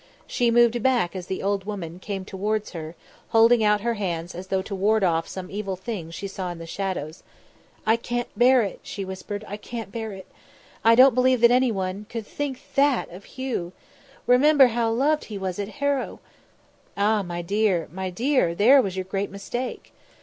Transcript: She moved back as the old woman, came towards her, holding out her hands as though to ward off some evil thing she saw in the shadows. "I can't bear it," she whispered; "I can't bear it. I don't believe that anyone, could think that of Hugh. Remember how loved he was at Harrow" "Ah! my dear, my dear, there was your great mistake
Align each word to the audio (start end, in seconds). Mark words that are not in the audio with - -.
She 0.25 0.49
moved 0.49 0.81
back 0.81 1.15
as 1.15 1.27
the 1.27 1.43
old 1.43 1.65
woman, 1.65 1.99
came 1.99 2.25
towards 2.25 2.71
her, 2.71 2.95
holding 3.27 3.63
out 3.63 3.81
her 3.81 3.93
hands 3.93 4.33
as 4.33 4.47
though 4.47 4.63
to 4.63 4.73
ward 4.73 5.03
off 5.03 5.27
some 5.27 5.51
evil 5.51 5.75
thing 5.75 6.09
she 6.09 6.27
saw 6.27 6.49
in 6.49 6.57
the 6.57 6.65
shadows. 6.65 7.21
"I 7.85 7.97
can't 7.97 8.27
bear 8.35 8.63
it," 8.63 8.79
she 8.81 9.05
whispered; 9.05 9.45
"I 9.47 9.57
can't 9.57 9.91
bear 9.91 10.11
it. 10.11 10.25
I 10.83 10.95
don't 10.95 11.13
believe 11.13 11.39
that 11.41 11.51
anyone, 11.51 12.07
could 12.09 12.25
think 12.25 12.59
that 12.73 13.11
of 13.11 13.25
Hugh. 13.25 13.73
Remember 14.25 14.69
how 14.69 14.89
loved 14.89 15.25
he 15.25 15.37
was 15.37 15.59
at 15.59 15.69
Harrow" 15.77 16.19
"Ah! 16.97 17.21
my 17.21 17.43
dear, 17.43 17.87
my 17.91 18.09
dear, 18.09 18.55
there 18.55 18.81
was 18.81 18.95
your 18.95 19.05
great 19.05 19.29
mistake 19.29 19.93